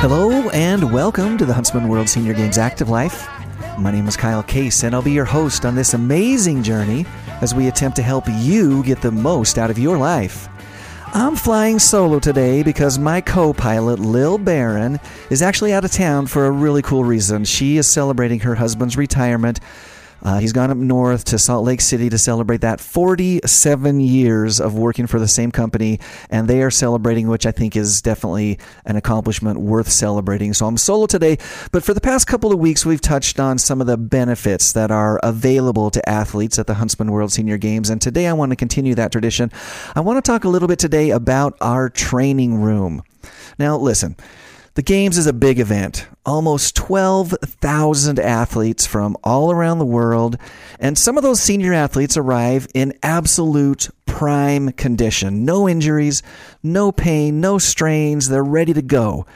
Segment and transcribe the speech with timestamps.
[0.00, 3.28] Hello and welcome to the Huntsman World Senior Games Active Life.
[3.78, 7.06] My name is Kyle Case, and I'll be your host on this amazing journey
[7.40, 10.48] as we attempt to help you get the most out of your life.
[11.12, 14.98] I'm flying solo today because my co pilot, Lil Barron,
[15.28, 17.44] is actually out of town for a really cool reason.
[17.44, 19.60] She is celebrating her husband's retirement.
[20.22, 24.74] Uh, he's gone up north to Salt Lake City to celebrate that 47 years of
[24.74, 28.96] working for the same company, and they are celebrating, which I think is definitely an
[28.96, 30.52] accomplishment worth celebrating.
[30.52, 31.38] So I'm solo today,
[31.72, 34.90] but for the past couple of weeks, we've touched on some of the benefits that
[34.90, 38.56] are available to athletes at the Huntsman World Senior Games, and today I want to
[38.56, 39.50] continue that tradition.
[39.94, 43.02] I want to talk a little bit today about our training room.
[43.58, 44.16] Now, listen.
[44.74, 46.06] The Games is a big event.
[46.24, 50.36] Almost 12,000 athletes from all around the world,
[50.78, 55.44] and some of those senior athletes arrive in absolute prime condition.
[55.44, 56.22] No injuries,
[56.62, 58.28] no pain, no strains.
[58.28, 59.26] They're ready to go.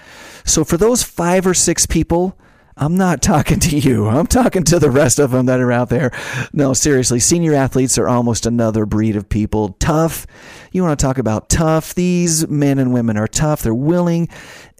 [0.44, 2.39] So, for those five or six people,
[2.77, 4.06] I'm not talking to you.
[4.06, 6.12] I'm talking to the rest of them that are out there.
[6.53, 9.70] No, seriously, senior athletes are almost another breed of people.
[9.81, 10.27] Tough.
[10.75, 11.94] You want to talk about tough?
[11.94, 13.62] These men and women are tough.
[13.62, 14.28] They're willing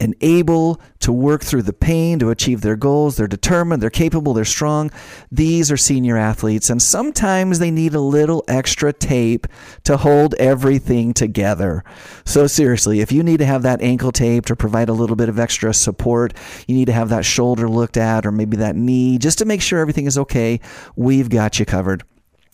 [0.01, 3.17] and able to work through the pain to achieve their goals.
[3.17, 4.91] They're determined, they're capable, they're strong.
[5.31, 9.47] These are senior athletes, and sometimes they need a little extra tape
[9.85, 11.85] to hold everything together.
[12.25, 15.29] So, seriously, if you need to have that ankle taped or provide a little bit
[15.29, 16.35] of extra support,
[16.67, 19.63] you need to have that shoulder looked at or maybe that knee just to make
[19.63, 20.59] sure everything is okay,
[20.97, 22.03] we've got you covered.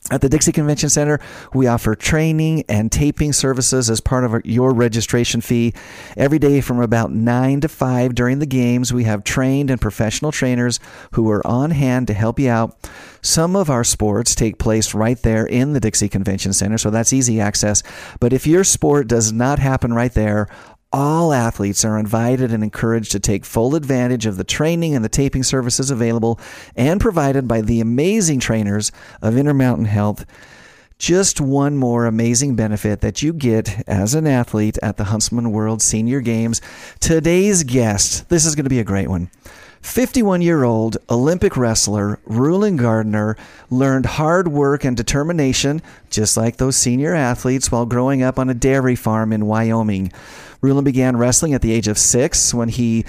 [0.09, 1.20] At the Dixie Convention Center,
[1.53, 5.75] we offer training and taping services as part of your registration fee.
[6.17, 10.33] Every day from about 9 to 5 during the games, we have trained and professional
[10.33, 10.81] trainers
[11.12, 12.77] who are on hand to help you out.
[13.21, 17.12] Some of our sports take place right there in the Dixie Convention Center, so that's
[17.12, 17.83] easy access.
[18.21, 20.48] But if your sport does not happen right there,
[20.92, 25.09] all athletes are invited and encouraged to take full advantage of the training and the
[25.09, 26.41] taping services available
[26.75, 28.91] and provided by the amazing trainers
[29.22, 30.26] of Intermountain Health.
[30.98, 35.81] Just one more amazing benefit that you get as an athlete at the Huntsman World
[35.81, 36.60] Senior Games.
[36.98, 39.31] Today's guest, this is going to be a great one.
[39.82, 43.36] 51 year old Olympic wrestler Rulon Gardner
[43.70, 48.54] learned hard work and determination, just like those senior athletes, while growing up on a
[48.54, 50.12] dairy farm in Wyoming.
[50.60, 53.04] Rulon began wrestling at the age of six when he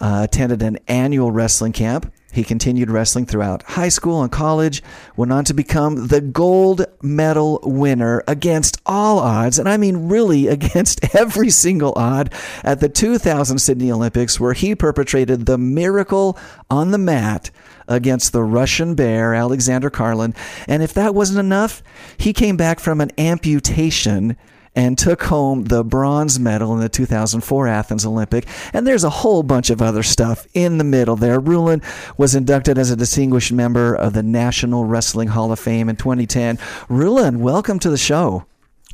[0.00, 2.12] uh, attended an annual wrestling camp.
[2.32, 4.82] He continued wrestling throughout high school and college,
[5.16, 10.48] went on to become the gold medal winner against all odds, and I mean really
[10.48, 12.32] against every single odd,
[12.64, 16.38] at the 2000 Sydney Olympics, where he perpetrated the miracle
[16.70, 17.50] on the mat
[17.86, 20.34] against the Russian bear, Alexander Karelin.
[20.66, 21.82] And if that wasn't enough,
[22.16, 24.38] he came back from an amputation
[24.74, 28.46] and took home the bronze medal in the 2004 Athens Olympic.
[28.72, 31.38] And there's a whole bunch of other stuff in the middle there.
[31.38, 31.82] Rulon
[32.16, 36.58] was inducted as a distinguished member of the National Wrestling Hall of Fame in 2010.
[36.88, 38.46] Rulon, welcome to the show.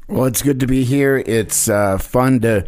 [0.08, 1.22] Well, it's good to be here.
[1.26, 2.66] It's uh, fun to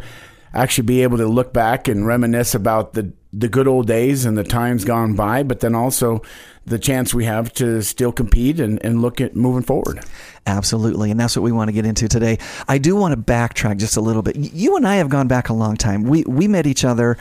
[0.53, 4.37] actually be able to look back and reminisce about the the good old days and
[4.37, 6.21] the times gone by, but then also
[6.65, 10.03] the chance we have to still compete and, and look at moving forward.
[10.45, 11.11] Absolutely.
[11.11, 12.37] And that's what we want to get into today.
[12.67, 14.35] I do want to backtrack just a little bit.
[14.35, 16.03] You and I have gone back a long time.
[16.03, 17.17] We, we met each other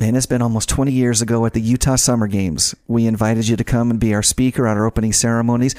[0.00, 2.72] Man, it's been almost 20 years ago at the Utah Summer Games.
[2.86, 5.74] We invited you to come and be our speaker at our opening ceremonies.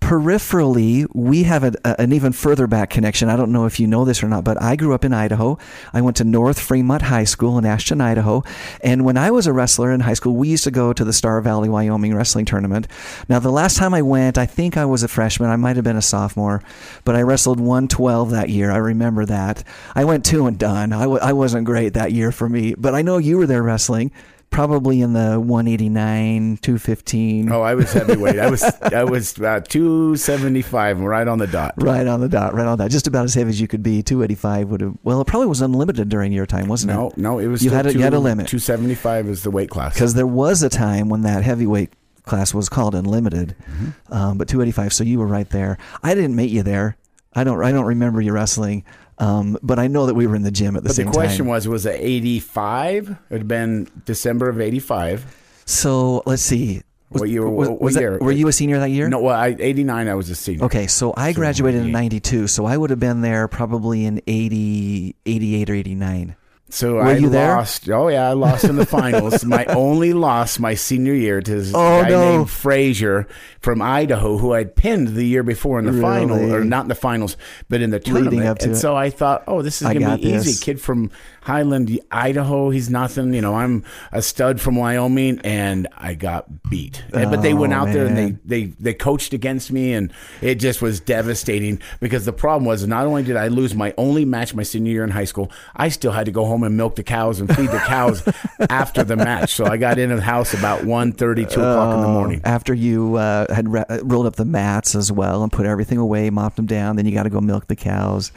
[0.00, 3.28] Peripherally, we have a, a, an even further back connection.
[3.28, 5.56] I don't know if you know this or not, but I grew up in Idaho.
[5.92, 8.42] I went to North Fremont High School in Ashton, Idaho.
[8.82, 11.12] And when I was a wrestler in high school, we used to go to the
[11.12, 12.88] Star Valley, Wyoming wrestling tournament.
[13.28, 15.48] Now, the last time I went, I think I was a freshman.
[15.48, 16.60] I might have been a sophomore,
[17.04, 18.72] but I wrestled 112 that year.
[18.72, 19.62] I remember that.
[19.94, 20.92] I went two and done.
[20.92, 23.59] I w- I wasn't great that year for me, but I know you were there
[23.62, 24.10] wrestling
[24.50, 28.38] probably in the 189 215 oh i was heavyweight.
[28.38, 31.74] I was i was about 275 right on the dot.
[31.76, 34.02] Right on the dot right on that just about as heavy as you could be.
[34.02, 37.16] 285 would have well it probably was unlimited during your time wasn't no, it?
[37.16, 38.48] No no it was you had, a, two, you had a limit.
[38.48, 39.94] 275 is the weight class.
[39.94, 41.92] Because there was a time when that heavyweight
[42.24, 43.54] class was called unlimited.
[43.70, 44.12] Mm-hmm.
[44.12, 45.78] um, but 285 so you were right there.
[46.02, 46.96] I didn't meet you there.
[47.32, 47.62] I don't.
[47.62, 48.84] I don't remember you wrestling.
[49.20, 51.12] Um, but I know that we were in the gym at the but same time.
[51.12, 51.48] The question time.
[51.48, 53.10] was, was it 85?
[53.10, 55.62] It had been December of 85.
[55.66, 56.82] So let's see.
[57.10, 57.48] Was, what year?
[57.48, 58.12] Was, what was year?
[58.12, 59.08] That, were you a senior that year?
[59.08, 60.64] No, well, I, 89, I was a senior.
[60.64, 65.16] Okay, so I graduated in 92, so I would have been there probably in 80,
[65.26, 66.36] 88 or 89.
[66.70, 67.56] So Were I you there?
[67.56, 67.88] lost.
[67.90, 69.44] Oh yeah, I lost in the finals.
[69.56, 72.20] my only loss my senior year to this Oh, guy no.
[72.38, 73.26] named Frazier
[73.60, 76.94] from Idaho, who I'd pinned the year before in the final, or not in the
[76.94, 77.36] finals,
[77.68, 78.62] but in the tournament.
[78.62, 78.76] and it.
[78.76, 80.64] so I thought, oh, this is I gonna be easy.
[80.64, 81.10] Kid from
[81.42, 82.70] Highland, Idaho.
[82.70, 83.34] He's nothing.
[83.34, 87.02] You know, I'm a stud from Wyoming, and I got beat.
[87.12, 90.12] And- but they went Oh, out there and they, they they coached against me, and
[90.40, 94.24] it just was devastating because the problem was not only did I lose my only
[94.24, 96.96] match my senior year in high school, I still had to go home and milk
[96.96, 98.22] the cows and feed the cows
[98.70, 99.54] after the match.
[99.54, 101.16] So I got into the house about 1.30,
[101.50, 102.40] 2 o'clock in the morning.
[102.44, 106.30] After you uh, had ra- rolled up the mats as well and put everything away,
[106.30, 108.32] mopped them down, then you got to go milk the cows.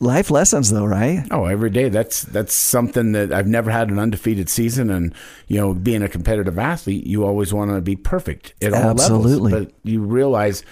[0.00, 1.24] Life lessons, though, right?
[1.30, 1.88] Oh, every day.
[1.88, 5.14] That's that's something that I've never had an undefeated season, and
[5.46, 9.52] you know, being a competitive athlete, you always want to be perfect at all Absolutely.
[9.52, 9.72] levels.
[9.72, 10.64] But you realize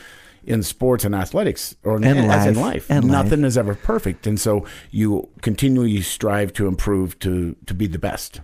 [0.45, 2.65] in sports and athletics, or in, And as in life.
[2.65, 3.13] life, And life.
[3.25, 7.99] nothing is ever perfect, and so you continually strive to improve to to be the
[7.99, 8.41] best.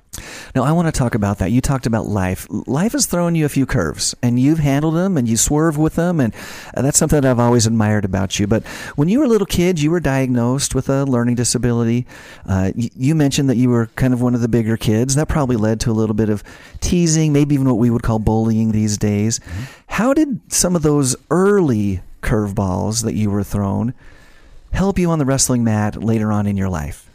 [0.55, 1.51] Now, I want to talk about that.
[1.51, 2.47] You talked about life.
[2.51, 5.95] Life has thrown you a few curves, and you've handled them, and you swerve with
[5.95, 6.35] them, and
[6.75, 8.47] uh, that's something that I've always admired about you.
[8.47, 12.07] But when you were a little kid, you were diagnosed with a learning disability.
[12.47, 15.15] Uh, you mentioned that you were kind of one of the bigger kids.
[15.15, 16.43] That probably led to a little bit of
[16.81, 19.41] teasing, maybe even what we would call bullying these days.
[19.87, 23.95] How did some of those early curveballs that you were thrown
[24.73, 27.09] help you on the wrestling mat later on in your life?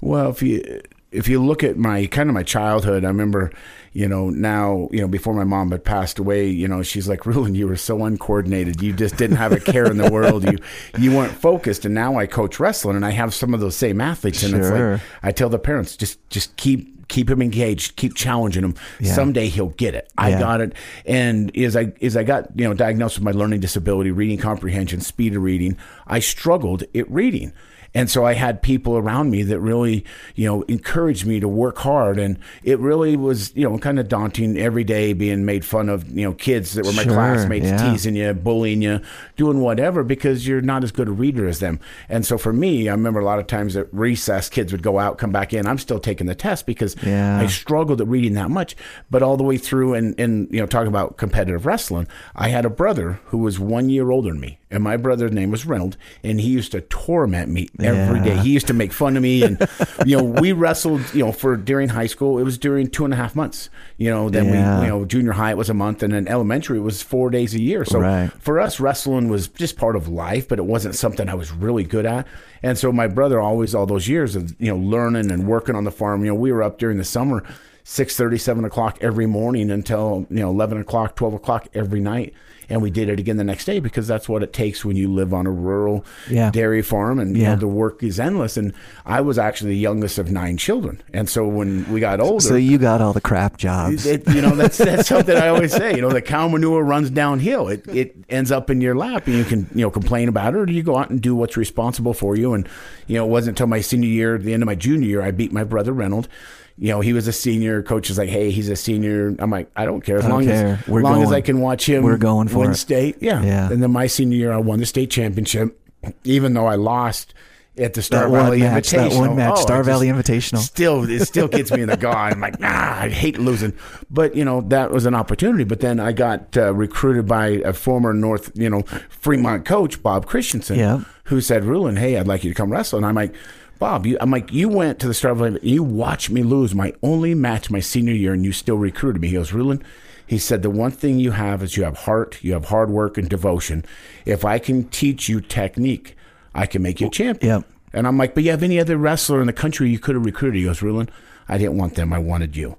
[0.00, 0.82] Well, if you
[1.14, 3.50] if you look at my kind of my childhood, I remember,
[3.92, 7.24] you know, now, you know, before my mom had passed away, you know, she's like,
[7.26, 8.82] Rulon, you were so uncoordinated.
[8.82, 10.44] You just didn't have a care in the world.
[10.44, 10.58] You
[10.98, 11.84] you weren't focused.
[11.84, 14.42] And now I coach wrestling and I have some of those same athletes.
[14.42, 14.92] And it's Sure.
[14.94, 18.74] like I tell the parents, just just keep keep him engaged, keep challenging him.
[18.98, 19.12] Yeah.
[19.12, 20.08] Someday he'll get it.
[20.16, 20.38] I Yeah.
[20.40, 20.72] got it.
[21.06, 25.00] And as I as I got, you know, diagnosed with my learning disability, reading comprehension,
[25.00, 25.76] speed of reading,
[26.06, 27.52] I struggled at reading.
[27.94, 30.04] And so I had people around me that really,
[30.34, 32.18] you know, encouraged me to work hard.
[32.18, 36.08] And it really was, you know, kind of daunting every day being made fun of,
[36.10, 37.90] you know, kids that were my Sure, classmates yeah.
[37.92, 39.00] teasing you, bullying you,
[39.36, 41.78] doing whatever because you're not as good a reader as them.
[42.08, 44.98] And so for me, I remember a lot of times at recess, kids would go
[44.98, 45.66] out, come back in.
[45.66, 47.38] I'm still taking the test because Yeah.
[47.38, 48.74] I struggled at reading that much.
[49.10, 52.64] But all the way through, and, and you know, talking about competitive wrestling, I had
[52.64, 54.58] a brother who was one year older than me.
[54.70, 58.34] And my brother's name was Reynolds, and he used to torment me every day.
[58.36, 58.42] Yeah.
[58.42, 59.68] He used to make fun of me, and
[60.06, 61.02] you know, we wrestled.
[61.14, 63.70] You know, for during high school, it was during two and a half months.
[63.98, 64.80] You know, then Yeah.
[64.80, 67.30] we, you know, junior high it was a month, and then elementary it was four
[67.30, 67.84] days a year.
[67.84, 68.30] So Right.
[68.40, 71.84] for us, wrestling was just part of life, but it wasn't something I was really
[71.84, 72.26] good at.
[72.62, 75.84] And so my brother always, all those years of you know, learning and working on
[75.84, 76.24] the farm.
[76.24, 77.42] You know, we were up during the summer,
[77.84, 82.32] six thirty, seven o'clock every morning until you know eleven o'clock, twelve o'clock every night.
[82.68, 85.12] And we did it again the next day because that's what it takes when you
[85.12, 86.50] live on a rural Yeah.
[86.50, 88.56] dairy farm, and you know the work is endless.
[88.56, 88.72] And
[89.06, 92.56] I was actually the youngest of nine children, and so when we got older, So
[92.56, 94.06] you got all the crap jobs.
[94.06, 95.94] it, you know that's that's something I always say.
[95.94, 97.68] You know, the cow manure runs downhill.
[97.68, 100.58] It it ends up in your lap, and you can you know complain about it,
[100.58, 102.54] or you go out and do what's responsible for you.
[102.54, 102.68] And
[103.06, 105.30] you know, it wasn't until my senior year, the end of my junior year, I
[105.30, 106.28] beat my brother Reynolds.
[106.76, 107.82] You know, he was a senior.
[107.82, 110.44] Coach is like, "Hey, he's a senior." I'm like, "I don't care as don't long
[110.46, 110.80] care.
[110.82, 111.30] as We're long as.
[111.30, 112.02] I can watch him.
[112.02, 113.70] We're going for win it." state." Yeah, Yeah.
[113.70, 115.78] And then my senior year, I won the state championship,
[116.24, 117.32] even though I lost.
[117.76, 119.18] At the Star That one Valley match, that Invitational.
[119.18, 120.58] one match, Oh, Star Valley Invitational.
[120.58, 122.14] still it still gets me in the gut.
[122.16, 123.72] I'm like, nah, I hate losing.
[124.08, 125.64] But you know that was an opportunity.
[125.64, 130.26] But then I got uh, recruited by a former North, you know, Fremont coach Bob
[130.26, 131.00] Christensen, Yeah.
[131.24, 133.34] who said, "Rulon, hey, I'd like you to come wrestle." And I'm like.
[133.78, 136.92] Bob, you, I'm like, you went to the Star Valley, you watched me lose my
[137.02, 139.28] only match my senior year, and you still recruited me.
[139.28, 139.82] He goes, Rulon,
[140.26, 143.18] he said, the one thing you have is you have heart, you have hard work
[143.18, 143.84] and devotion.
[144.24, 146.16] If I can teach you technique,
[146.54, 147.56] I can make you a champion.
[147.56, 147.68] Yep.
[147.92, 150.24] And I'm like, but you have any other wrestler in the country you could have
[150.24, 150.58] recruited?
[150.58, 151.08] He goes, Rulon,
[151.48, 152.12] I didn't want them.
[152.12, 152.78] I wanted you.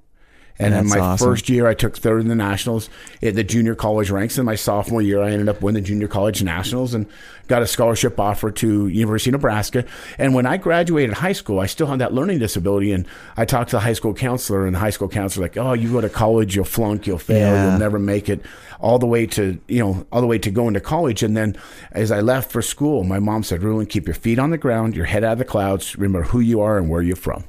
[0.57, 1.27] And in my awesome.
[1.27, 2.89] first year, I took third in the nationals
[3.21, 4.37] at the junior college ranks.
[4.37, 7.07] In my sophomore year, I ended up winning the junior college nationals and
[7.49, 9.83] got a scholarship offer to University of Nebraska.
[10.17, 12.93] And when I graduated high school, I still had that learning disability.
[12.93, 15.73] And I talked to the high school counselor, and the high school counselor like, "Oh,
[15.73, 17.71] you go to college, you'll flunk, you'll fail, Yeah.
[17.71, 18.41] you'll never make it."
[18.79, 21.21] All the way to you know, all the way to going to college.
[21.21, 21.57] And then
[21.91, 24.95] as I left for school, my mom said, "Rulon, keep your feet on the ground,
[24.95, 25.97] your head out of the clouds.
[25.97, 27.43] Remember who you are and where you're from."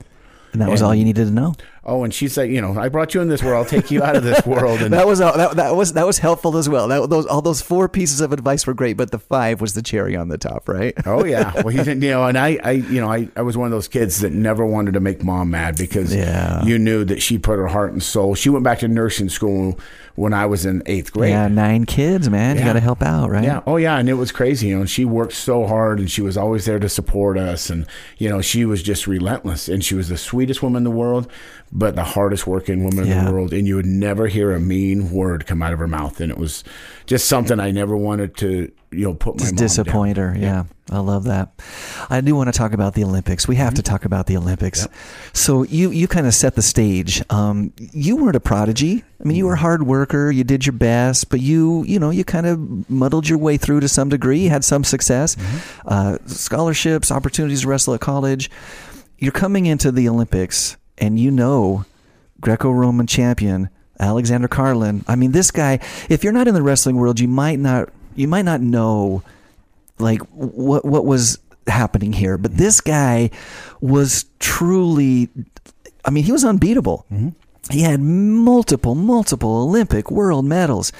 [0.52, 1.54] and that was all you needed to know.
[1.88, 3.64] Oh, and she's like, you know, I brought you in this world.
[3.64, 4.82] I'll take you out of this world.
[4.82, 6.88] And that was that, that was that was helpful as well.
[6.88, 9.82] That, those all those four pieces of advice were great, but the five was the
[9.82, 10.94] cherry on the top, right?
[11.06, 13.56] oh yeah, well, he didn't, you know, and I, I, you know, I, I was
[13.56, 16.64] one of those kids that never wanted to make mom mad because Yeah.
[16.64, 18.34] you knew that she put her heart and soul.
[18.34, 19.78] She went back to nursing school
[20.16, 21.30] when I was in eighth grade.
[21.30, 22.56] Yeah, nine kids, man.
[22.56, 23.44] You got to help out, right?
[23.44, 23.60] Yeah.
[23.66, 23.98] Oh, yeah.
[23.98, 24.68] And it was crazy.
[24.68, 27.68] You know, she worked so hard and she was always there to support us.
[27.68, 29.68] And, you know, she was just relentless.
[29.68, 31.30] And she was the sweetest woman in the world,
[31.78, 33.52] but the hardest working woman in the world.
[33.52, 36.20] And you would never hear a mean word come out of her mouth.
[36.22, 36.64] And it was
[37.04, 39.64] just something I never wanted to, you know, put my Just down.
[39.66, 40.34] disappoint her.
[40.34, 40.64] Yeah.
[40.90, 41.50] I love that.
[42.08, 43.46] I do want to talk about the Olympics.
[43.46, 44.88] We have to talk about the Olympics.
[45.34, 47.22] So you you kind of set the stage.
[47.28, 49.04] Um, you weren't a prodigy.
[49.20, 50.30] I mean, you were a hard worker.
[50.30, 53.80] You did your best, but you you know you kind of muddled your way through
[53.80, 54.38] to some degree.
[54.44, 55.36] You had some success,
[55.86, 58.48] uh, scholarships, opportunities to wrestle at college.
[59.18, 61.84] You're coming into the Olympics, and you know
[62.40, 65.04] Greco-Roman champion Alexander Karelin.
[65.08, 65.80] I mean, this guy.
[66.08, 69.22] If you're not in the wrestling world, you might not you might not know
[69.98, 72.38] like what what was happening here.
[72.38, 73.30] But this guy
[73.80, 75.28] was truly.
[76.04, 77.06] I mean, he was unbeatable.
[77.12, 77.30] Mm-hmm.
[77.70, 80.92] He had multiple, multiple Olympic world medals.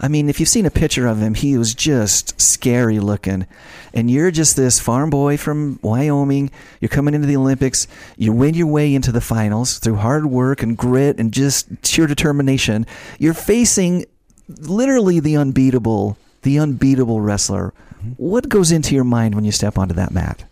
[0.00, 3.46] I mean, if you've seen a picture of him, he was just scary looking.
[3.92, 6.50] And you're just this farm boy from Wyoming.
[6.80, 7.86] You're coming into the Olympics.
[8.16, 12.06] You win your way into the finals through hard work and grit and just sheer
[12.06, 12.86] determination.
[13.18, 14.06] You're facing
[14.48, 17.74] literally the unbeatable, the unbeatable wrestler.
[17.98, 18.12] Mm-hmm.
[18.12, 20.44] What goes into your mind when you step onto that mat?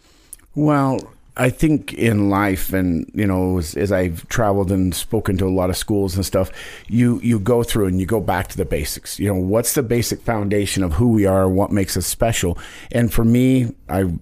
[0.54, 5.46] Well, I think in life, and you know, as, as I've traveled and spoken to
[5.46, 6.50] a lot of schools and stuff,
[6.88, 9.18] you you go through and you go back to the basics.
[9.18, 12.58] You know, what's the basic foundation of who we are, what makes us special?
[12.90, 14.12] And for me, I.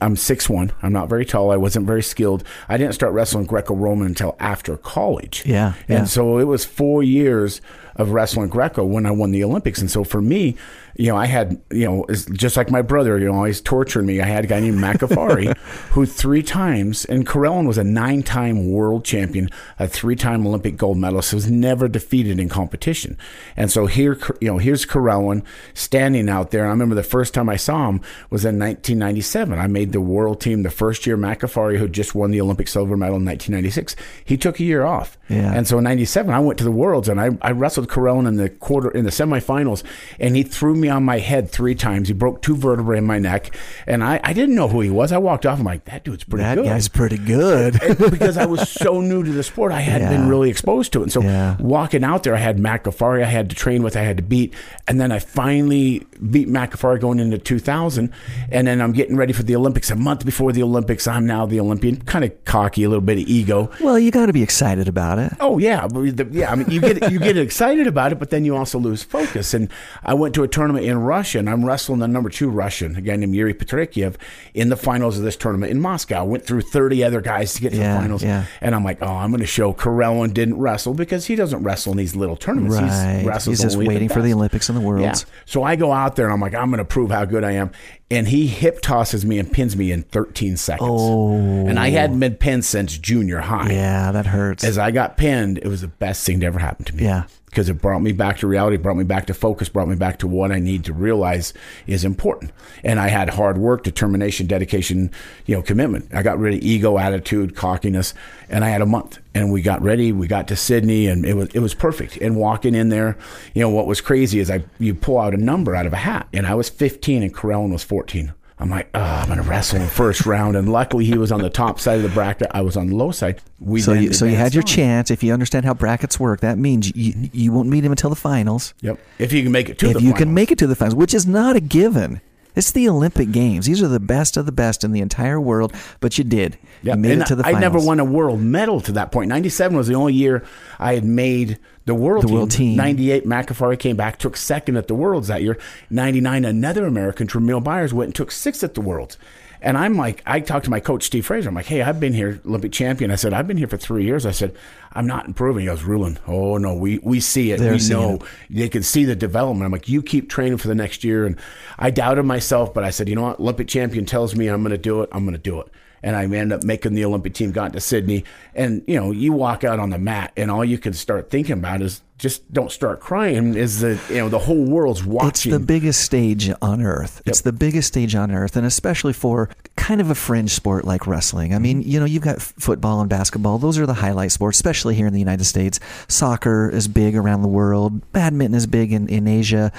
[0.00, 0.70] I'm six one.
[0.82, 1.50] I'm not very tall.
[1.50, 2.44] I wasn't very skilled.
[2.68, 5.42] I didn't start wrestling Greco-Roman until after college.
[5.44, 5.98] Yeah, yeah.
[5.98, 7.60] And so it was four years
[7.96, 9.80] of wrestling Greco when I won the Olympics.
[9.80, 10.56] And so for me,
[10.96, 14.20] you know, I had, you know, just like my brother, you know, always torturing me.
[14.20, 15.56] I had a guy named McAfari
[15.90, 20.76] who three times, and Karelin was a nine time world champion, a three time Olympic
[20.76, 23.18] gold medalist, was never defeated in competition.
[23.56, 26.62] And so here, you know, here's Karelin standing out there.
[26.62, 29.58] And I remember the first time I saw him was in 1997.
[29.58, 32.96] I made the world team the first year McAfari, who just won the Olympic silver
[32.96, 33.96] medal in 1996.
[34.24, 35.18] He took a year off.
[35.28, 35.52] Yeah.
[35.52, 38.36] And so in 97, I went to the Worlds and I, I wrestled Karelin in
[38.36, 39.82] the quarter, in the semifinals,
[40.20, 42.08] and he threw me on my head three times.
[42.08, 43.54] He broke two vertebrae in my neck.
[43.86, 45.12] And I, I didn't know who he was.
[45.12, 45.58] I walked off.
[45.58, 46.64] I'm like, that dude's pretty That good.
[46.66, 47.78] That guy's pretty good.
[48.10, 50.18] Because I was so new to the sport, I hadn't Yeah.
[50.18, 51.02] been really exposed to it.
[51.04, 51.56] And so Yeah.
[51.60, 54.54] walking out there, I had McAfari I had to train with, I had to beat.
[54.88, 58.10] And then I finally beat McAfari going into 2000.
[58.50, 59.90] And then I'm getting ready for the Olympics.
[59.90, 61.96] A month before the Olympics, I'm now the Olympian.
[61.96, 63.70] Kind of cocky, a little bit of ego.
[63.80, 65.32] well, you got to be excited about it.
[65.40, 65.86] Oh yeah,
[66.30, 66.50] yeah.
[66.50, 69.54] I mean, you get you get excited about it, but then you also lose focus.
[69.54, 69.68] And
[70.02, 73.00] I went to a tournament in Russia, and I'm wrestling the number two Russian, a
[73.00, 74.16] guy named Yuri Patrikeyev,
[74.54, 76.24] in the finals of this tournament in Moscow.
[76.24, 78.46] Went through 30 other guys to get to Yeah, the finals, yeah.
[78.60, 81.92] and I'm like, oh, I'm going to show Karelin didn't wrestle because he doesn't wrestle
[81.92, 82.76] in these little tournaments.
[82.76, 83.16] Right.
[83.18, 84.34] He's, wrestles He's just waiting for the.
[84.34, 84.88] Olympics and the Yeah.
[84.88, 85.26] Worlds.
[85.46, 87.52] So I go out there and I'm like, I'm going to prove how good I
[87.52, 87.70] am.
[88.10, 90.88] And he hip tosses me and pins me in 13 seconds.
[90.92, 91.34] Oh.
[91.66, 94.62] And I hadn't been pinned since junior high Yeah, that hurts.
[94.64, 97.04] as I got pinned, it was the best thing to ever happen to me.
[97.04, 97.24] Yeah.
[97.54, 100.18] Because it brought me back to reality, brought me back to focus, brought me back
[100.18, 101.54] to what I need to realize
[101.86, 102.50] is important.
[102.82, 105.12] And I had hard work, determination, dedication,
[105.46, 106.12] you know, commitment.
[106.12, 108.12] I got rid of ego, attitude, cockiness,
[108.48, 109.20] and I had a month.
[109.36, 110.10] And we got ready.
[110.10, 112.16] We got to Sydney, and it was it was perfect.
[112.16, 113.16] And walking in there,
[113.54, 115.96] you know, what was crazy is I you pull out a number out of a
[115.96, 118.34] hat, and I was 15, and Karelin was 14.
[118.58, 121.42] I'm like, oh, I'm gonna wrestle in the first round, and luckily he was on
[121.42, 122.48] the top side of the bracket.
[122.52, 123.40] I was on the low side.
[123.58, 124.66] We so you, so you had your on.
[124.66, 125.10] chance.
[125.10, 128.16] If you understand how brackets work, that means you, you won't meet him until the
[128.16, 128.72] finals.
[128.80, 128.98] Yep.
[129.18, 130.02] If you can make it to the finals.
[130.02, 130.24] if you finals.
[130.24, 132.20] can make it to the finals, which is not a given.
[132.56, 133.66] It's the Olympic Games.
[133.66, 135.74] These are the best of the best in the entire world.
[135.98, 136.56] But you did.
[136.84, 137.60] Yeah, You made and it to the I finals.
[137.60, 139.28] never won a world medal to that point.
[139.28, 140.44] Ninety-seven was the only year
[140.78, 142.36] I had made the world The team.
[142.36, 142.76] world team.
[142.76, 145.58] Ninety-eight, McAfari came back, took second at the worlds that year.
[145.90, 149.18] Ninety-nine, another American, Dremiel Byers, went and took sixth at the worlds.
[149.60, 151.48] And I'm like, I talked to my coach Steve Fraser.
[151.48, 153.10] I'm like, hey, I've been here, Olympic champion.
[153.10, 154.26] I said, I've been here for three years.
[154.26, 154.54] I said,
[154.92, 155.62] I'm not improving.
[155.62, 156.18] He goes, Rulon.
[156.26, 157.60] Oh no, we we see it.
[157.60, 158.16] They're we know.
[158.16, 158.22] it.
[158.50, 159.64] They can see the development.
[159.64, 161.24] I'm like, you keep training for the next year.
[161.24, 161.38] And
[161.78, 163.40] I doubted myself, but I said, you know what?
[163.40, 165.08] Olympic champion tells me I'm going to do it.
[165.12, 165.68] I'm going to do it.
[166.04, 168.24] And I ended up making the Olympic team, got to Sydney.
[168.54, 171.54] And, you know, you walk out on the mat and all you can start thinking
[171.54, 175.52] about is just don't start crying is the you know the whole world's watching.
[175.52, 177.20] It's the biggest stage on earth.
[177.26, 181.06] It's the biggest stage on earth, and especially for kind of a fringe sport like
[181.06, 181.54] wrestling.
[181.54, 184.94] I mean, you know, you've got football and basketball; those are the highlight sports, especially
[184.94, 185.80] here in the United States.
[186.06, 188.12] Soccer is big around the world.
[188.12, 189.72] Badminton is big in, in Asia.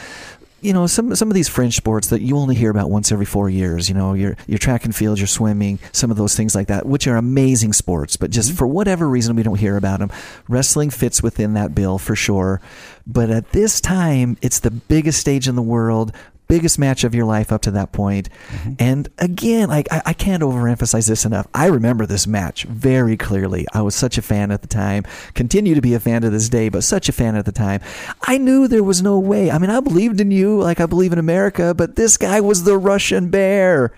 [0.65, 3.25] You know, some some of these fringe sports that you only hear about once every
[3.25, 3.87] four years.
[3.87, 6.85] You know, your your track and field, your swimming, some of those things like that,
[6.85, 8.57] which are amazing sports, but just mm-hmm.
[8.57, 10.11] for whatever reason we don't hear about them.
[10.47, 12.61] Wrestling fits within that bill for sure.
[13.05, 16.11] But at this time, it's the biggest stage in the world,
[16.47, 18.29] biggest match of your life up to that point.
[18.49, 18.73] Mm-hmm.
[18.79, 21.47] And again, like I, I can't overemphasize this enough.
[21.53, 23.65] I remember this match very clearly.
[23.73, 26.49] I was such a fan at the time, continue to be a fan to this
[26.49, 27.81] day, but such a fan at the time.
[28.21, 29.51] I knew there was no way.
[29.51, 32.63] I mean, I believed in you like I believe in America, but this guy was
[32.63, 33.91] the Russian bear.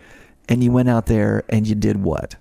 [0.50, 2.38] And you went out there and you did what?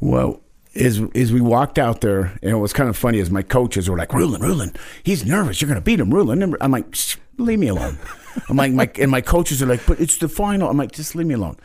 [0.00, 0.40] Well,
[0.76, 3.88] as as we walked out there, and it was kind of funny as my coaches
[3.88, 5.60] were like, "Rulon, Rulon, he's nervous.
[5.60, 6.94] You're going to beat him, Rulon." And I'm like,
[7.38, 7.98] "Leave me alone."
[8.48, 11.14] I'm like, my and my coaches are like, "But it's the final." I'm like, "Just
[11.14, 11.56] leave me alone."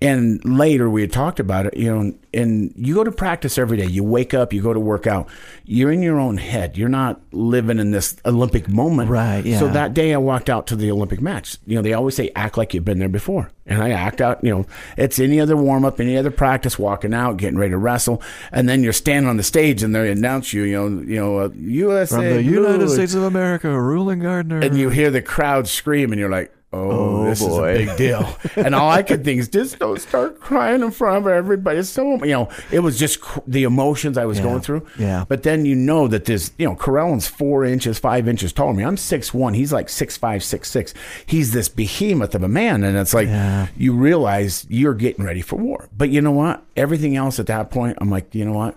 [0.00, 3.76] And later we had talked about it, you know, and you go to practice every
[3.76, 3.86] day.
[3.86, 5.28] You wake up, you go to work out.
[5.64, 6.78] You're in your own head.
[6.78, 9.10] You're not living in this Olympic moment.
[9.10, 9.58] Right, yeah.
[9.58, 11.56] So that day I walked out to the Olympic match.
[11.66, 13.50] You know, they always say act like you've been there before.
[13.66, 17.12] And I act out, you know, it's any other warm up, any other practice, walking
[17.12, 18.22] out, getting ready to wrestle.
[18.52, 21.38] And then you're standing on the stage and they announce you, you know, you know,
[21.40, 22.14] uh, USA.
[22.14, 22.88] From the United.
[22.88, 24.60] States of America, Rulon Gardner.
[24.60, 26.90] And you hear the crowd scream and you're like, Oh,
[27.22, 27.70] oh, this boy.
[27.72, 28.36] is a big deal.
[28.56, 31.78] and all I could think is just don't start crying in front of everybody.
[31.78, 34.44] It's so, you know, it was just cr- the emotions I was Yeah.
[34.44, 34.86] going through.
[34.98, 35.24] Yeah.
[35.26, 38.76] But then you know that this, you know, Karelin's four inches, five inches taller than
[38.76, 38.84] me.
[38.84, 39.54] I'm six one.
[39.54, 40.92] He's like six five, six six.
[41.24, 42.84] He's this behemoth of a man.
[42.84, 43.68] And it's like Yeah.
[43.74, 45.88] you realize you're getting ready for war.
[45.96, 46.62] But you know what?
[46.76, 48.76] Everything else at that point, I'm like, you know what?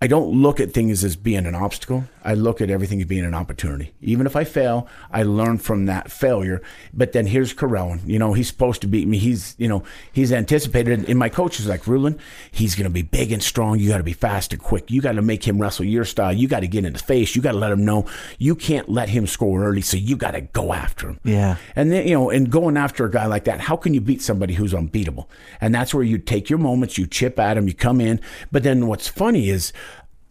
[0.00, 2.06] I don't look at things as being an obstacle.
[2.24, 3.92] I look at everything as being an opportunity.
[4.00, 6.62] Even if I fail, I learn from that failure.
[6.94, 8.00] But then here's Karelin.
[8.06, 9.18] You know, he's supposed to beat me.
[9.18, 11.08] He's, you know, he's anticipated.
[11.08, 12.18] And my coach is like, Rulon,
[12.50, 13.78] he's going to be big and strong.
[13.78, 14.90] You got to be fast and quick.
[14.90, 16.32] You got to make him wrestle your style.
[16.32, 17.34] You got to get in his face.
[17.34, 18.06] You got to let him know
[18.38, 19.82] you can't let him score early.
[19.82, 21.20] So you got to go after him.
[21.24, 21.56] Yeah.
[21.74, 24.22] And then, you know, and going after a guy like that, how can you beat
[24.22, 25.28] somebody who's unbeatable?
[25.60, 28.20] And that's where you take your moments, you chip at him, you come in.
[28.50, 29.72] But then what's funny is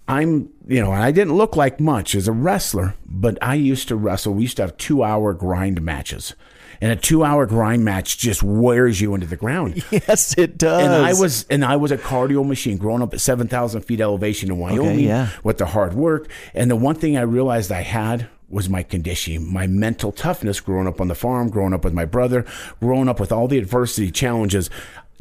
[0.07, 3.87] I'm, you know, and I didn't look like much as a wrestler, but I used
[3.89, 4.33] to wrestle.
[4.33, 6.35] We used to have two hour grind matches.
[6.83, 9.83] And a two hour grind match just wears you into the ground.
[9.91, 10.83] yes, it does.
[10.83, 14.01] And I was and I was a cardio machine growing up at seven thousand feet
[14.01, 15.29] elevation in Wyoming yeah.
[15.43, 16.27] with the hard work.
[16.55, 20.87] And the one thing I realized I had was my conditioning, my mental toughness growing
[20.87, 22.45] up on the farm, growing up with my brother,
[22.81, 24.69] growing up with all the adversity challenges.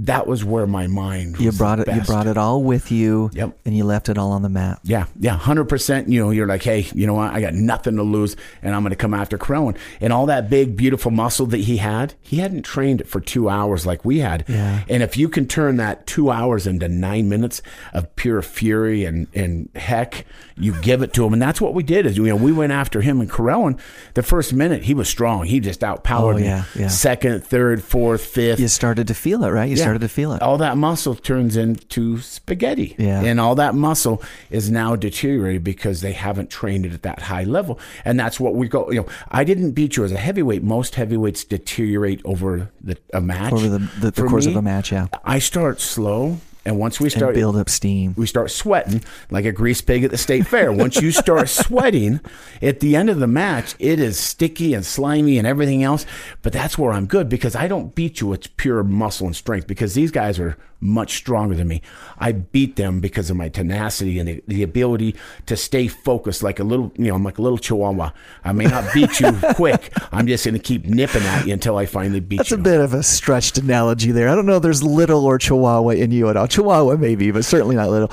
[0.05, 1.87] That was where my mind was you brought it.
[1.95, 3.31] You brought it all with you.
[3.35, 3.59] Yep.
[3.67, 4.81] And you left it all on the map.
[4.83, 6.09] Yeah, yeah, hundred percent.
[6.09, 7.33] You know, you're like, hey, you know what?
[7.35, 9.77] I got nothing to lose, and I'm going to come after Karelin.
[10.01, 13.49] And all that big, beautiful muscle that he had, he hadn't trained it for two
[13.51, 14.45] hours like we had.
[14.49, 14.85] Yeah.
[14.89, 17.61] And if you can turn that two hours into nine minutes
[17.93, 20.25] of pure fury and and heck,
[20.57, 22.07] you give it to him, and that's what we did.
[22.07, 23.79] Is you know, we went after him and Karelin.
[24.15, 25.45] The first minute, he was strong.
[25.45, 26.45] He just outpowered Oh, me.
[26.45, 26.89] yeah, yeah.
[26.89, 28.61] Second, third, fourth, fifth.
[28.61, 29.69] You started to feel it, right?
[29.69, 29.85] You Yeah.
[29.91, 30.41] Started to feel it.
[30.41, 32.95] All that muscle turns into spaghetti.
[32.97, 33.23] Yeah.
[33.23, 37.43] And all that muscle is now deteriorated because they haven't trained it at that high
[37.43, 37.81] level.
[38.05, 40.63] And that's what we go, you know, I didn't beat you as a heavyweight.
[40.63, 43.53] Most heavyweights deteriorate over the, a match.
[43.53, 45.09] Over the, the, the course me, of a match, yeah.
[45.25, 46.39] I start slow.
[46.71, 48.15] And once we And start build up steam.
[48.17, 50.73] we start sweating like a grease pig at the state fair.
[50.73, 52.21] Once you start sweating
[52.63, 56.07] at the end of the match, it is sticky and slimy and everything else.
[56.43, 59.67] But that's where I'm good because I don't beat you with pure muscle and strength
[59.67, 61.83] because these guys are much stronger than me.
[62.19, 65.15] I beat them because of my tenacity and the, the ability
[65.47, 68.13] to stay focused like a little, you know, I'm like a little chihuahua.
[68.45, 69.93] I may not beat you quick.
[70.13, 72.57] I'm just going to keep nipping at you until I finally beat That's you.
[72.59, 74.29] That's a bit of a stretched analogy there.
[74.29, 76.47] I don't know if there's little or chihuahua in you at all.
[76.47, 78.11] Chihuahua maybe, but certainly not little.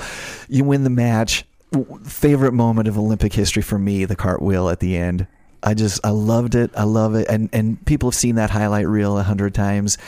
[0.48, 1.44] You win the match.
[2.04, 5.26] Favorite moment of Olympic history for me, the cartwheel at the end.
[5.62, 6.70] I just I loved it.
[6.76, 9.98] I love it, and and people have seen that highlight reel a hundred times.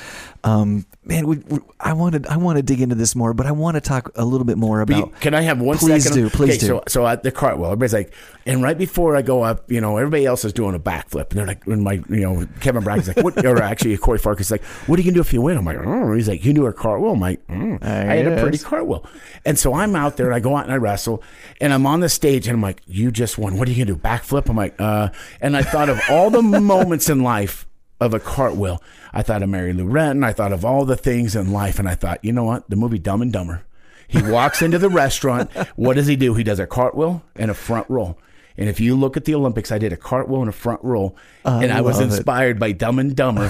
[0.42, 3.52] Um, man, we, we, I wanted I want to dig into this more, but I
[3.52, 5.20] want to talk a little bit more But you- about.
[5.20, 6.18] can I have one Please second?
[6.18, 6.66] do, please okay, do.
[6.66, 8.14] So, so at the cartwheel, everybody's like,
[8.46, 11.38] and right before I go up, you know, everybody else is doing a backflip, and
[11.38, 14.62] they're like, when my, you know, Kevin Brack's like, what, or actually Corey Farkas like,
[14.86, 15.58] what are you gonna do if you win?
[15.58, 16.14] I'm like, oh.
[16.14, 17.12] he's like, you do a cartwheel.
[17.12, 17.82] I'm like, mm.
[17.82, 19.04] I had a pretty cartwheel,
[19.44, 21.22] and so I'm out there, and I go out and I wrestle,
[21.60, 23.58] and I'm on the stage, and I'm like, you just won.
[23.58, 24.02] What are you gonna do?
[24.02, 24.48] Backflip?
[24.48, 27.66] I'm like, uh, and I thought of all the moments in life
[28.00, 28.82] of a cartwheel.
[29.12, 30.24] I thought of Mary Lou Retton.
[30.24, 32.68] I thought of all the things in life, and I thought, you know what?
[32.70, 33.62] The movie Dumb and Dumber.
[34.08, 35.50] He walks into the restaurant.
[35.76, 36.34] What does he do?
[36.34, 38.18] He does a cartwheel and a front roll.
[38.56, 41.16] And if you look at the Olympics, I did a cartwheel in a front roll,
[41.44, 42.14] and I was love it.
[42.16, 43.48] inspired by Dumb and Dumber.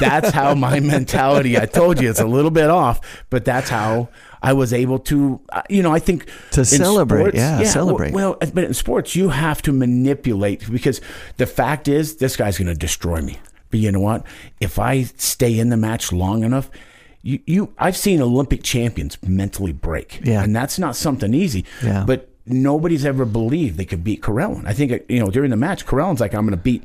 [0.00, 1.58] that's how my mentality.
[1.58, 4.10] I told you it's a little bit off, but that's how
[4.42, 5.40] I was able to.
[5.48, 8.12] uh, You know, I think To celebrate, yeah, celebrate.
[8.12, 11.00] Well, well, but in sports, you have to manipulate because
[11.38, 13.38] the fact is, this guy's going to destroy me.
[13.74, 14.24] But you know what?
[14.60, 16.70] If I stay in the match long enough.
[17.26, 20.44] You, you, I've seen Olympic champions mentally break, Yeah.
[20.44, 21.64] and that's not something easy.
[21.82, 22.04] Yeah.
[22.06, 24.64] But nobody's ever believed they could beat Karelin.
[24.66, 26.82] I think you know during the match, Karelin's like, "I'm going to beat."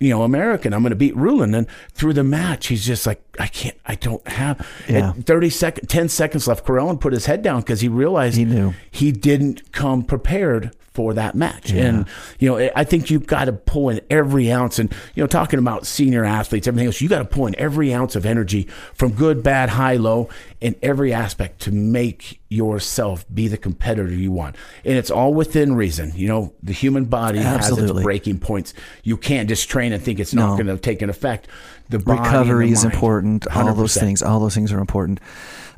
[0.00, 0.74] You know, American.
[0.74, 1.54] I'm going to beat Rulon.
[1.54, 3.76] And through the match, he's just like, I can't.
[3.86, 4.64] I don't have.
[4.88, 5.10] Yeah.
[5.10, 6.64] At Thirty second, ten seconds left.
[6.66, 8.74] Karelin put his head down because he realized He knew.
[8.90, 11.70] he didn't come prepared for that match.
[11.70, 12.06] And
[12.40, 14.80] you know, I think you've got to pull in every ounce.
[14.80, 17.94] And you know, talking about senior athletes, everything else, you got to pull in every
[17.94, 20.28] ounce of energy from good, bad, high, low,
[20.60, 24.56] in every aspect to make yourself be the competitor you want.
[24.84, 26.12] And it's all within reason.
[26.14, 28.74] You know, the human body has its breaking points.
[29.02, 30.62] You can't just train and think it's not No.
[30.64, 31.46] going to take an effect.
[31.90, 32.94] The body and the recovery is mind.
[32.94, 33.46] important.
[33.56, 35.20] All those things, all those things are important.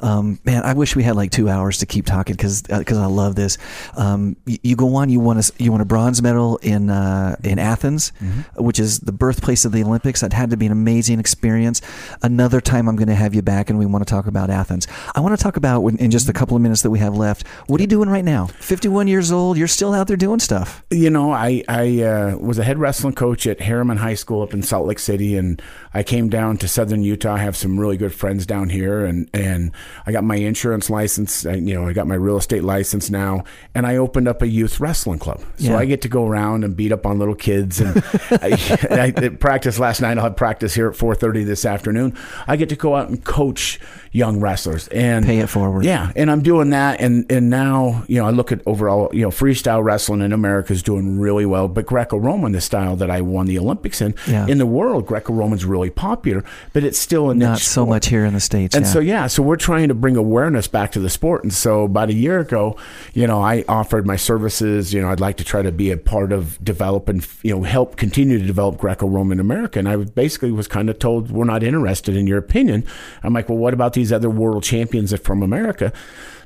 [0.02, 3.04] Um, man, I wish we had like two hours to keep talking because because I
[3.04, 3.58] love this.
[3.96, 7.36] Um, you, you go on, you want a you want a bronze medal in uh,
[7.44, 8.64] in Athens, Mm-hmm.
[8.64, 10.22] which is the birthplace of the Olympics.
[10.22, 11.82] That had to be an amazing experience.
[12.22, 14.69] Another time, I'm going to have you back, and we want to talk about Athens.
[15.14, 17.46] I want to talk about in just a couple of minutes that we have left.
[17.66, 18.46] What are you doing right now?
[18.46, 19.58] 51 years old.
[19.58, 20.84] You're still out there doing stuff.
[20.90, 24.54] you know, I I uh, was a head wrestling coach at Herriman High School up
[24.54, 25.60] in Salt Lake City, and
[25.92, 27.34] I came down to Southern Utah.
[27.34, 29.72] I have some really good friends down here, and and
[30.06, 31.44] I got my insurance license.
[31.46, 33.42] I, you know, I got my real estate license now,
[33.74, 35.40] and I opened up a youth wrestling club.
[35.56, 35.78] So Yeah.
[35.78, 37.80] I get to go around and beat up on little kids.
[37.80, 37.96] And
[38.30, 40.16] I, I practice last night.
[40.18, 42.16] I'll have practice here at four thirty this afternoon.
[42.46, 43.80] I get to go out and coach
[44.12, 45.84] young wrestlers and Pay it forward.
[45.84, 49.22] Yeah, and I'm doing that, and and now you know I look at overall you
[49.22, 53.20] know freestyle wrestling in America is doing really well, but Greco-Roman, the style that I
[53.20, 54.46] won the Olympics in, Yeah.
[54.46, 57.88] in the world, Greco-Roman's really popular, but it's still a Not so sport.
[57.88, 58.74] much here in the states.
[58.76, 58.92] And yeah.
[58.92, 61.42] so yeah, so we're trying to bring awareness back to the sport.
[61.44, 62.76] And so about a year ago,
[63.14, 64.92] you know, I offered my services.
[64.94, 67.62] You know, I'd like to try to be a part of develop and you know
[67.62, 69.78] help continue to develop Greco-Roman America.
[69.78, 72.84] And I basically was kind of told we're not interested in your opinion.
[73.22, 75.92] I'm like, well, what about these other world champions are from America?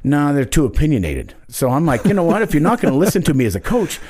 [0.02, 1.34] No, they're too opinionated.
[1.48, 2.42] So I'm like, you know what?
[2.42, 4.00] If you're not going to listen to me as a coach.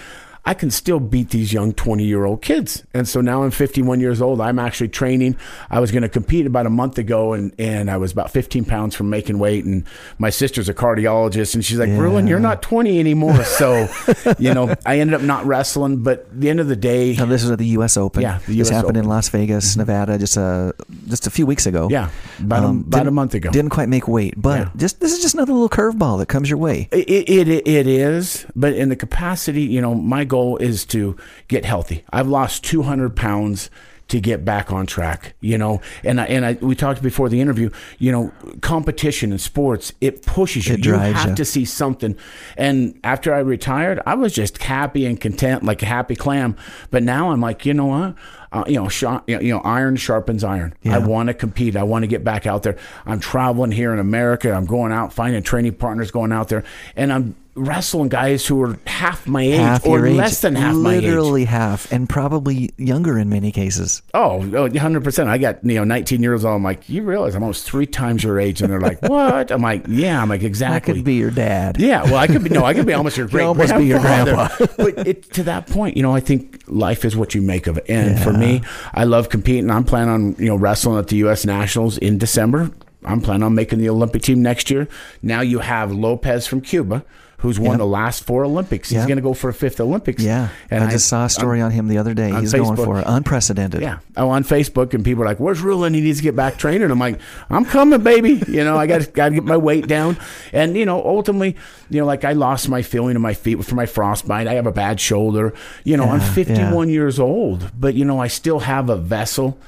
[0.47, 2.85] I can still beat these young 20 year old kids.
[2.93, 4.41] And so now I'm 51 years old.
[4.43, 5.37] I'm actually training.
[5.71, 8.67] I was going to compete about a month ago and, and I was about 15
[8.67, 9.65] pounds from making weight.
[9.65, 9.85] And
[10.19, 11.99] my sister's a cardiologist and she's like, Yeah.
[11.99, 13.43] Rulon, you're not 20 anymore.
[13.45, 13.89] So,
[14.39, 16.03] you know, I ended up not wrestling.
[16.03, 17.97] But at the end of the day, Now, this was at the U.S.
[17.97, 18.21] Open.
[18.21, 20.75] Yeah, the this US happened in Las Vegas, Nevada, just a
[21.09, 21.89] just a few weeks ago.
[21.91, 23.51] yeah, about, a, Um, about a month ago.
[23.51, 24.71] Didn't quite make weight, but Yeah.
[24.77, 26.89] just this is just another little curveball that comes your way.
[26.93, 31.17] It, it, it, it is, but in the capacity, you know, my goal is to
[31.49, 32.05] get healthy.
[32.13, 33.71] I've lost 200 pounds
[34.09, 37.41] to get back on track, you know, and I, and I, we talked before the
[37.41, 40.75] interview, you know, competition in sports, it pushes you.
[40.75, 41.37] It you have you.
[41.37, 42.15] to see something.
[42.57, 46.55] And after I retired, I was just happy and content, like a happy clam.
[46.91, 48.15] But now I'm like, you know what?
[48.55, 48.89] Uh, you know,
[49.27, 50.75] you know, iron sharpens iron.
[50.83, 50.95] Yeah.
[50.95, 51.75] I want to compete.
[51.75, 52.77] I want to get back out there.
[53.05, 54.53] I'm traveling here in America.
[54.53, 56.63] I'm going out, finding training partners, going out there,
[56.95, 60.75] and I'm wrestling guys who are half my age half or age, less than half
[60.75, 61.05] my age.
[61.05, 64.03] literally half, and probably younger in many cases.
[64.13, 65.27] Oh, 100%.
[65.27, 66.57] I got, you know, 19 years old.
[66.57, 68.63] I'm like, you realize I'm almost three times your age.
[68.63, 69.51] And they're like, what?
[69.51, 70.21] I'm like, yeah.
[70.21, 70.93] I'm like, exactly.
[70.93, 71.79] I could be your dad.
[71.79, 74.01] Yeah, well, I could be no, I could be almost your great almost be your
[74.01, 74.69] grandfather.
[74.77, 77.79] but it, to that point, you know, I think life is what you make of
[77.79, 77.87] it.
[77.89, 79.71] And for me, I love competing.
[79.71, 81.45] I'm planning on you know wrestling at the U.S.
[81.45, 82.71] Nationals in December.
[83.05, 84.89] I'm planning on making the Olympic team next year.
[85.23, 87.05] Now you have Lopez from Cuba.
[87.39, 87.79] Who's won Yep.
[87.79, 88.89] the last four Olympics?
[88.89, 89.09] He's Yep.
[89.09, 90.23] going to go for a fifth Olympics.
[90.23, 92.31] Yeah, and I just saw a story on him the other day.
[92.31, 93.83] on He's going for it, unprecedented.
[93.83, 93.99] Yeah.
[94.17, 95.93] Oh, on Facebook, and people are like, "Where's Rulon?
[95.95, 97.19] He needs to get back training." I'm like,
[97.51, 98.43] "I'm coming, baby.
[98.49, 100.17] You know, I got got to get my weight down."
[100.53, 101.57] And you know, ultimately,
[101.91, 104.47] you know, like I lost my feeling in my feet for my frostbite.
[104.49, 105.53] I have a bad shoulder.
[105.85, 109.59] You know, I'm Yeah, 51 years old, but you know, I still have a vessel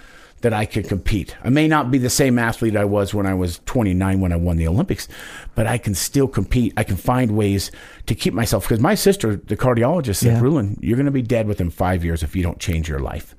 [0.43, 1.35] that I could compete.
[1.43, 4.37] I may not be the same athlete I was when I was 29 when I
[4.37, 5.09] won the Olympics,
[5.55, 6.73] but I can still compete.
[6.77, 7.71] I can find ways
[8.07, 10.41] to keep myself because my sister, the cardiologist, said, Yeah.
[10.41, 13.35] "Rulon, you're going to be dead within five years if you don't change your life."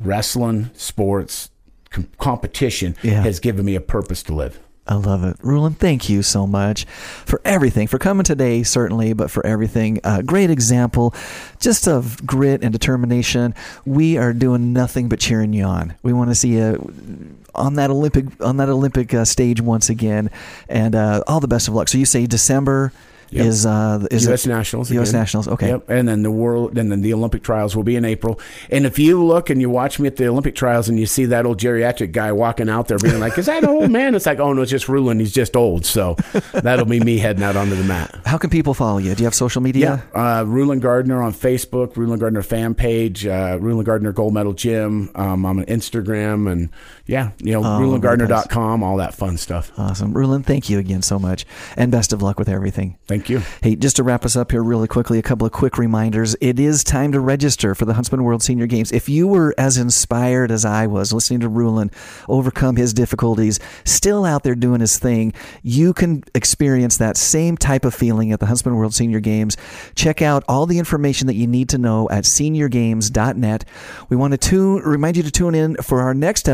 [0.00, 1.50] wrestling, sports,
[1.90, 3.22] com- competition Yeah.
[3.22, 4.58] has given me a purpose to live.
[4.86, 5.36] I love it.
[5.42, 10.00] Rulon, thank you so much for everything, for coming today, certainly, but for everything.
[10.02, 11.14] Uh, great example
[11.60, 13.54] just of grit and determination.
[13.86, 15.94] We are doing nothing but cheering you on.
[16.02, 20.30] We want to see you on that Olympic on that Olympic uh, stage once again,
[20.68, 21.88] and uh, all the best of luck.
[21.88, 22.92] So you say December
[23.32, 23.46] Yep.
[23.46, 24.44] is uh, is U.S.
[24.46, 24.90] it- Nationals.
[24.90, 25.08] U.S.
[25.10, 25.20] again.
[25.20, 25.48] Nationals.
[25.48, 25.68] Okay.
[25.68, 25.88] Yep.
[25.90, 28.38] And then the world, and then the Olympic trials will be in April.
[28.70, 31.24] And if you look and you watch me at the Olympic trials and you see
[31.26, 34.26] that old geriatric guy walking out there being like, "Is that an old man?" It's
[34.26, 35.18] like, "Oh no, it's just Rulon.
[35.18, 36.16] He's just old." So
[36.52, 38.14] that'll be me heading out onto the mat.
[38.26, 39.14] How can people follow you?
[39.14, 40.04] Do you have social media?
[40.14, 44.52] Yeah, uh, Rulon Gardner on Facebook, Rulon Gardner fan page, uh, Rulon Gardner Gold Medal
[44.52, 45.10] Gym.
[45.14, 46.68] Um, I'm on Instagram, and
[47.06, 49.72] yeah, you know, Oh, RulonGardner.com, all that fun stuff.
[49.76, 50.12] Awesome.
[50.12, 51.44] Rulon, thank you again so much.
[51.76, 52.98] And best of luck with everything.
[53.06, 53.42] Thank you.
[53.62, 56.36] Hey, just to wrap us up here really quickly, a couple of quick reminders.
[56.40, 58.92] It is time to register for the Huntsman World Senior Games.
[58.92, 61.90] If you were as inspired as I was listening to Rulon
[62.28, 67.84] overcome his difficulties, still out there doing his thing, you can experience that same type
[67.84, 69.56] of feeling at the Huntsman World Senior Games.
[69.94, 73.64] Check out all the information that you need to know at seniorgames.net.
[74.08, 76.48] We want to tune, remind you to tune in for our next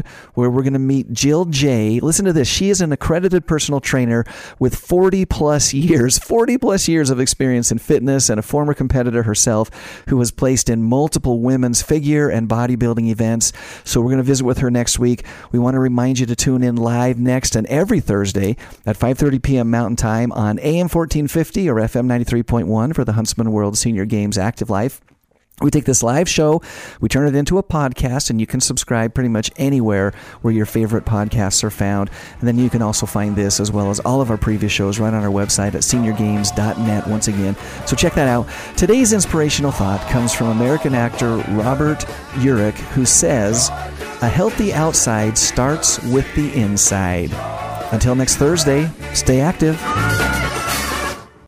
[0.00, 2.00] episode where we're going to meet Jill J.
[2.00, 2.48] Listen to this.
[2.48, 4.24] She is an accredited personal trainer
[4.58, 9.22] with 40 plus years, 40 plus years of experience in fitness and a former competitor
[9.24, 9.70] herself
[10.08, 13.52] who was placed in multiple women's figure and bodybuilding events.
[13.84, 15.24] So we're going to visit with her next week.
[15.50, 19.42] We want to remind you to tune in live next and every Thursday at 5:30
[19.42, 19.70] p.m.
[19.70, 24.70] Mountain Time on AM 1450 or FM 93.1 for the Huntsman World Senior Games Active
[24.70, 25.00] Life.
[25.62, 26.60] We take this live show,
[27.00, 30.66] we turn it into a podcast, and you can subscribe pretty much anywhere where your
[30.66, 32.10] favorite podcasts are found.
[32.40, 34.98] And then you can also find this as well as all of our previous shows
[34.98, 37.56] right on our website at seniorgames.net once again.
[37.86, 38.48] So check that out.
[38.76, 42.00] Today's inspirational thought comes from American actor Robert
[42.40, 43.70] Urich, who says,
[44.20, 47.30] A healthy outside starts with the inside.
[47.92, 49.80] Until next Thursday, stay active.